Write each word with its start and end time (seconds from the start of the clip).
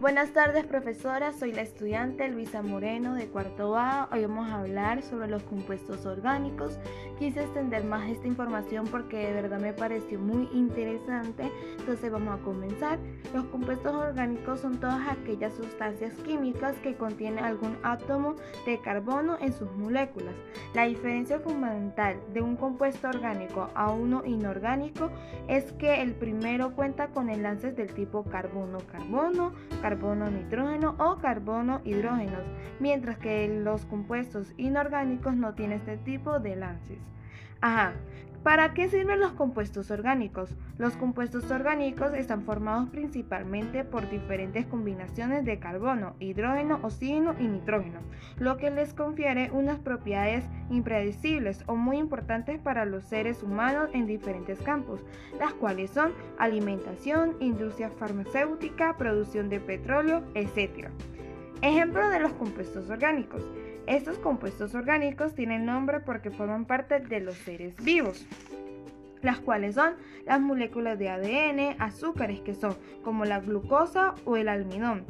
Buenas 0.00 0.30
tardes, 0.30 0.64
profesora. 0.64 1.30
Soy 1.34 1.52
la 1.52 1.60
estudiante 1.60 2.26
Luisa 2.28 2.62
Moreno 2.62 3.14
de 3.14 3.28
cuarto 3.28 3.76
A. 3.76 4.08
Hoy 4.10 4.22
vamos 4.22 4.48
a 4.48 4.60
hablar 4.60 5.02
sobre 5.02 5.28
los 5.28 5.42
compuestos 5.42 6.06
orgánicos. 6.06 6.78
Quise 7.18 7.42
extender 7.42 7.84
más 7.84 8.08
esta 8.08 8.26
información 8.26 8.86
porque 8.86 9.18
de 9.18 9.32
verdad 9.34 9.60
me 9.60 9.74
pareció 9.74 10.18
muy 10.18 10.48
interesante. 10.54 11.52
Entonces 11.78 12.10
vamos 12.10 12.40
a 12.40 12.42
comenzar. 12.42 12.98
Los 13.34 13.44
compuestos 13.48 13.94
orgánicos 13.94 14.60
son 14.60 14.80
todas 14.80 15.06
aquellas 15.06 15.52
sustancias 15.52 16.14
químicas 16.24 16.76
que 16.78 16.94
contienen 16.94 17.44
algún 17.44 17.76
átomo 17.82 18.36
de 18.64 18.80
carbono 18.80 19.36
en 19.38 19.52
sus 19.52 19.70
moléculas. 19.72 20.34
La 20.72 20.86
diferencia 20.86 21.40
fundamental 21.40 22.16
de 22.32 22.40
un 22.40 22.56
compuesto 22.56 23.06
orgánico 23.06 23.68
a 23.74 23.92
uno 23.92 24.24
inorgánico 24.24 25.10
es 25.46 25.72
que 25.72 26.00
el 26.00 26.14
primero 26.14 26.74
cuenta 26.74 27.08
con 27.08 27.28
enlaces 27.28 27.76
del 27.76 27.92
tipo 27.92 28.24
carbono-carbono, 28.24 29.52
carbono-nitrógeno 29.90 30.94
o 30.98 31.16
carbono-hidrógenos, 31.18 32.44
mientras 32.78 33.18
que 33.18 33.48
los 33.48 33.84
compuestos 33.86 34.54
inorgánicos 34.56 35.34
no 35.34 35.54
tienen 35.54 35.78
este 35.78 35.96
tipo 35.96 36.38
de 36.38 36.52
enlaces. 36.52 36.98
Ajá, 37.60 37.94
¿Para 38.42 38.72
qué 38.72 38.88
sirven 38.88 39.20
los 39.20 39.32
compuestos 39.32 39.90
orgánicos? 39.90 40.56
Los 40.78 40.96
compuestos 40.96 41.50
orgánicos 41.50 42.14
están 42.14 42.42
formados 42.42 42.88
principalmente 42.88 43.84
por 43.84 44.08
diferentes 44.08 44.64
combinaciones 44.64 45.44
de 45.44 45.58
carbono, 45.58 46.16
hidrógeno, 46.20 46.80
oxígeno 46.82 47.34
y 47.38 47.48
nitrógeno, 47.48 48.00
lo 48.38 48.56
que 48.56 48.70
les 48.70 48.94
confiere 48.94 49.50
unas 49.50 49.78
propiedades 49.78 50.46
impredecibles 50.70 51.64
o 51.66 51.76
muy 51.76 51.98
importantes 51.98 52.58
para 52.58 52.86
los 52.86 53.04
seres 53.04 53.42
humanos 53.42 53.90
en 53.92 54.06
diferentes 54.06 54.58
campos, 54.62 55.04
las 55.38 55.52
cuales 55.52 55.90
son 55.90 56.14
alimentación, 56.38 57.36
industria 57.40 57.90
farmacéutica, 57.90 58.96
producción 58.96 59.50
de 59.50 59.60
petróleo, 59.60 60.24
etc. 60.32 60.88
Ejemplo 61.62 62.08
de 62.08 62.20
los 62.20 62.32
compuestos 62.32 62.88
orgánicos. 62.88 63.42
Estos 63.86 64.18
compuestos 64.18 64.74
orgánicos 64.74 65.34
tienen 65.34 65.66
nombre 65.66 66.00
porque 66.00 66.30
forman 66.30 66.64
parte 66.64 67.00
de 67.00 67.20
los 67.20 67.34
seres 67.34 67.76
vivos, 67.82 68.26
las 69.20 69.40
cuales 69.40 69.74
son 69.74 69.94
las 70.24 70.40
moléculas 70.40 70.98
de 70.98 71.10
ADN, 71.10 71.76
azúcares 71.78 72.40
que 72.40 72.54
son 72.54 72.74
como 73.04 73.26
la 73.26 73.40
glucosa 73.40 74.14
o 74.24 74.38
el 74.38 74.48
almidón. 74.48 75.04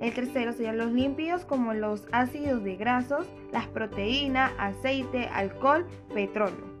El 0.00 0.12
tercero 0.12 0.52
serían 0.52 0.76
los 0.76 0.92
lípidos 0.92 1.46
como 1.46 1.72
los 1.72 2.06
ácidos 2.12 2.62
de 2.64 2.76
grasos, 2.76 3.26
las 3.50 3.66
proteínas, 3.68 4.52
aceite, 4.58 5.28
alcohol, 5.28 5.86
petróleo. 6.12 6.73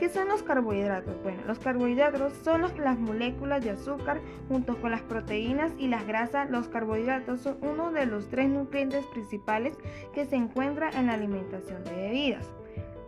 ¿Qué 0.00 0.08
son 0.08 0.28
los 0.28 0.42
carbohidratos? 0.42 1.22
Bueno, 1.22 1.42
los 1.46 1.58
carbohidratos 1.58 2.32
son 2.42 2.62
las 2.78 2.98
moléculas 2.98 3.62
de 3.62 3.68
azúcar 3.68 4.22
junto 4.48 4.80
con 4.80 4.92
las 4.92 5.02
proteínas 5.02 5.72
y 5.76 5.88
las 5.88 6.06
grasas. 6.06 6.48
Los 6.48 6.68
carbohidratos 6.68 7.42
son 7.42 7.58
uno 7.60 7.92
de 7.92 8.06
los 8.06 8.30
tres 8.30 8.48
nutrientes 8.48 9.04
principales 9.08 9.76
que 10.14 10.24
se 10.24 10.36
encuentran 10.36 10.96
en 10.96 11.08
la 11.08 11.12
alimentación 11.12 11.84
de 11.84 11.94
bebidas. 11.94 12.48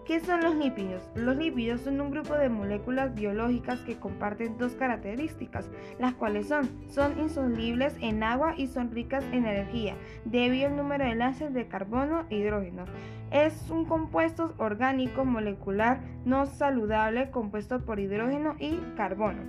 ¿Qué 0.07 0.19
son 0.19 0.41
los 0.41 0.57
lípidos? 0.57 1.09
Los 1.15 1.37
lípidos 1.37 1.83
son 1.83 2.01
un 2.01 2.11
grupo 2.11 2.35
de 2.35 2.49
moléculas 2.49 3.15
biológicas 3.15 3.79
que 3.83 4.01
comparten 4.01 4.59
dos 4.59 4.75
características, 4.75 5.71
las 6.01 6.15
cuales 6.15 6.49
son, 6.49 6.69
son 6.89 7.21
insolubles 7.21 7.97
en 8.01 8.25
agua 8.25 8.55
y 8.57 8.67
son 8.67 8.91
ricas 8.91 9.23
en 9.31 9.47
energía, 9.47 9.95
debido 10.25 10.67
al 10.67 10.77
número 10.77 11.05
de 11.05 11.13
enlaces 11.13 11.55
de 11.55 11.69
carbono 11.69 12.27
e 12.31 12.39
hidrógeno. 12.39 12.85
Es 13.31 13.71
un 13.71 13.85
compuesto 13.85 14.55
orgánico 14.59 15.25
molecular 15.25 16.01
no 16.25 16.47
saludable 16.47 17.31
compuesto 17.31 17.85
por 17.85 18.01
hidrógeno 18.01 18.57
y 18.59 18.79
carbono. 18.97 19.43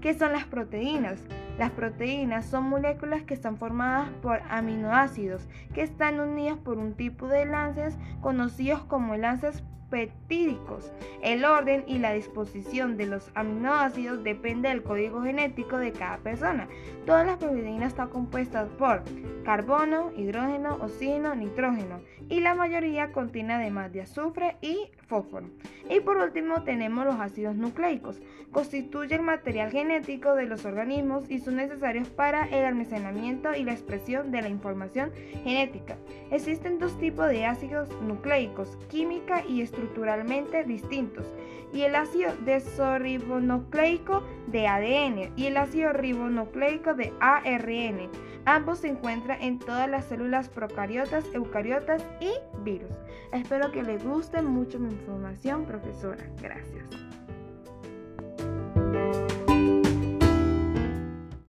¿Qué 0.00 0.14
son 0.14 0.32
las 0.32 0.44
proteínas? 0.44 1.20
Las 1.58 1.72
proteínas 1.72 2.46
son 2.46 2.68
moléculas 2.68 3.22
que 3.24 3.34
están 3.34 3.56
formadas 3.56 4.08
por 4.22 4.40
aminoácidos 4.50 5.48
que 5.74 5.82
están 5.82 6.20
unidos 6.20 6.58
por 6.58 6.78
un 6.78 6.94
tipo 6.94 7.26
de 7.26 7.42
enlaces 7.42 7.98
conocidos 8.20 8.84
como 8.84 9.14
enlaces 9.14 9.64
peptídicos. 9.90 10.92
El 11.22 11.44
orden 11.44 11.84
y 11.86 11.98
la 11.98 12.12
disposición 12.12 12.96
de 12.96 13.06
los 13.06 13.30
aminoácidos 13.34 14.22
depende 14.24 14.68
del 14.68 14.82
código 14.82 15.22
genético 15.22 15.78
de 15.78 15.92
cada 15.92 16.18
persona. 16.18 16.68
Todas 17.04 17.26
las 17.26 17.38
proteínas 17.38 17.88
están 17.88 18.08
compuestas 18.08 18.68
por 18.78 19.02
carbono, 19.44 20.12
hidrógeno, 20.16 20.76
oxígeno, 20.80 21.34
nitrógeno 21.34 22.00
y 22.28 22.40
la 22.40 22.54
mayoría 22.54 23.12
contiene 23.12 23.54
además 23.54 23.92
de 23.92 24.02
azufre 24.02 24.56
y 24.60 24.90
fósforo. 25.06 25.48
Y 25.88 26.00
por 26.00 26.16
último 26.16 26.64
tenemos 26.64 27.04
los 27.04 27.20
ácidos 27.20 27.54
nucleicos. 27.54 28.20
Constituyen 28.50 29.22
material 29.22 29.70
genético 29.70 30.34
de 30.34 30.46
los 30.46 30.64
organismos 30.64 31.30
y 31.30 31.38
son 31.38 31.56
necesarios 31.56 32.08
para 32.08 32.46
el 32.46 32.64
almacenamiento 32.64 33.54
y 33.54 33.62
la 33.62 33.72
expresión 33.72 34.32
de 34.32 34.42
la 34.42 34.48
información 34.48 35.12
genética. 35.44 35.96
Existen 36.30 36.78
dos 36.78 36.98
tipos 36.98 37.28
de 37.28 37.46
ácidos 37.46 37.88
nucleicos, 38.02 38.76
química 38.88 39.44
y 39.46 39.62
estructuralmente 39.76 40.64
distintos, 40.64 41.26
y 41.72 41.82
el 41.82 41.94
ácido 41.94 42.32
desoxirribonucleico 42.44 44.22
de 44.46 44.66
ADN 44.66 45.32
y 45.36 45.46
el 45.46 45.56
ácido 45.56 45.92
ribonucleico 45.92 46.94
de 46.94 47.12
ARN. 47.20 48.08
Ambos 48.46 48.78
se 48.78 48.88
encuentran 48.88 49.42
en 49.42 49.58
todas 49.58 49.90
las 49.90 50.06
células 50.06 50.48
procariotas, 50.48 51.24
eucariotas 51.34 52.06
y 52.20 52.30
virus. 52.62 52.92
Espero 53.32 53.72
que 53.72 53.82
les 53.82 54.04
guste 54.04 54.40
mucho 54.40 54.78
mi 54.78 54.90
información, 54.90 55.64
profesora. 55.64 56.24
Gracias. 56.40 56.84